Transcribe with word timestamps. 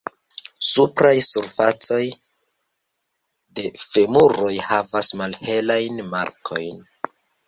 Supraj 0.67 1.17
surfacoj 1.25 1.99
de 3.59 3.65
femuroj 3.81 4.51
havas 4.69 5.11
malhelajn 5.21 6.01
markojn. 6.15 6.81